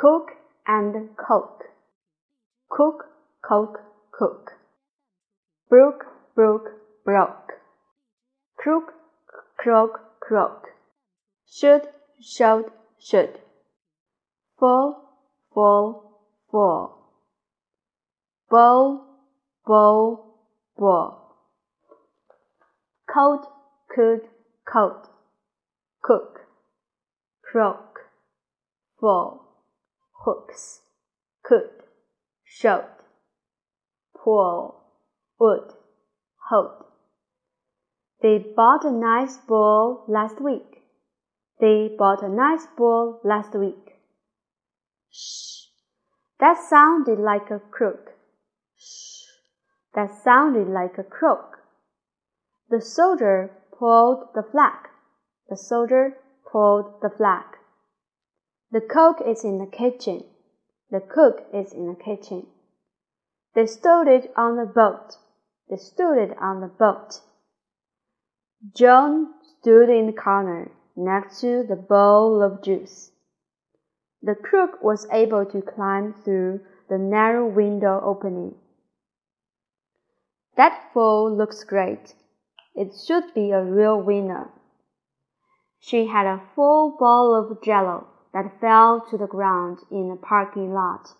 cook 0.00 0.30
and 0.66 1.10
coke, 1.14 1.64
cook, 2.70 3.04
coke, 3.46 3.80
cook, 4.10 4.52
brook, 5.68 6.06
brook, 6.34 6.70
broke, 7.04 7.52
crook, 8.56 8.94
croak, 9.58 10.00
croak, 10.20 10.68
should, 11.46 11.82
showed, 12.18 12.70
should, 12.98 13.40
fall, 14.58 15.18
fall, 15.52 16.22
fall, 16.50 17.12
bow, 18.50 19.04
bow, 19.66 20.24
bow, 20.78 21.18
coat, 23.12 23.46
could, 23.94 24.22
coat, 24.64 25.08
cook, 26.02 26.40
croak, 27.42 27.98
fall 28.98 29.49
hooks, 30.24 30.80
could, 31.42 31.70
showed, 32.44 32.84
pull, 34.22 34.82
would, 35.38 35.72
hold. 36.48 36.84
They 38.22 38.38
bought 38.54 38.84
a 38.84 38.92
nice 38.92 39.38
ball 39.38 40.04
last 40.06 40.40
week. 40.40 40.82
They 41.60 41.94
bought 41.98 42.22
a 42.22 42.28
nice 42.28 42.66
ball 42.76 43.20
last 43.24 43.54
week. 43.54 43.96
Shh. 45.10 45.68
That 46.38 46.58
sounded 46.58 47.18
like 47.18 47.50
a 47.50 47.58
crook. 47.58 48.12
Shh. 48.76 49.24
That 49.94 50.10
sounded 50.22 50.68
like 50.68 50.98
a 50.98 51.02
croak. 51.02 51.58
The 52.68 52.80
soldier 52.80 53.50
pulled 53.78 54.28
the 54.34 54.42
flag. 54.42 54.88
The 55.48 55.56
soldier 55.56 56.16
pulled 56.50 57.00
the 57.02 57.10
flag. 57.10 57.44
The 58.72 58.80
cook 58.80 59.20
is 59.26 59.44
in 59.44 59.58
the 59.58 59.66
kitchen. 59.66 60.22
The 60.90 61.00
cook 61.00 61.44
is 61.52 61.72
in 61.72 61.88
the 61.88 61.96
kitchen. 61.96 62.46
They 63.54 63.66
stood 63.66 64.06
it 64.06 64.32
on 64.36 64.56
the 64.56 64.64
boat. 64.64 65.16
They 65.68 65.76
stood 65.76 66.18
it 66.18 66.36
on 66.40 66.60
the 66.60 66.68
boat. 66.68 67.20
John 68.76 69.34
stood 69.42 69.88
in 69.88 70.06
the 70.06 70.12
corner 70.12 70.70
next 70.96 71.40
to 71.40 71.64
the 71.64 71.74
bowl 71.74 72.42
of 72.42 72.62
juice. 72.62 73.10
The 74.22 74.36
cook 74.36 74.82
was 74.82 75.08
able 75.10 75.46
to 75.46 75.62
climb 75.62 76.14
through 76.22 76.60
the 76.88 76.98
narrow 76.98 77.48
window 77.48 78.00
opening. 78.04 78.54
That 80.56 80.92
fool 80.92 81.34
looks 81.36 81.64
great. 81.64 82.14
It 82.76 82.92
should 82.94 83.34
be 83.34 83.50
a 83.50 83.64
real 83.64 84.00
winner. 84.00 84.50
She 85.80 86.06
had 86.06 86.26
a 86.26 86.42
full 86.54 86.96
bowl 86.98 87.34
of 87.34 87.62
jello 87.64 88.06
that 88.32 88.60
fell 88.60 89.00
to 89.10 89.16
the 89.16 89.26
ground 89.26 89.78
in 89.90 90.08
the 90.08 90.16
parking 90.16 90.72
lot. 90.72 91.14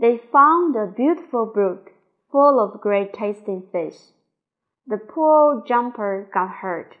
They 0.00 0.16
found 0.16 0.76
a 0.76 0.86
beautiful 0.86 1.46
brook 1.46 1.92
full 2.32 2.58
of 2.58 2.80
great 2.80 3.12
tasting 3.12 3.64
fish. 3.70 3.98
The 4.86 4.98
poor 4.98 5.62
jumper 5.66 6.28
got 6.32 6.50
hurt 6.50 6.96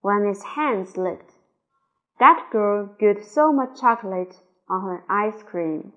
when 0.00 0.26
his 0.26 0.42
hand 0.42 0.88
slipped. 0.88 1.34
That 2.18 2.48
girl 2.50 2.96
got 3.00 3.22
so 3.22 3.52
much 3.52 3.80
chocolate 3.80 4.40
on 4.68 4.82
her 4.82 5.04
ice 5.08 5.42
cream. 5.42 5.92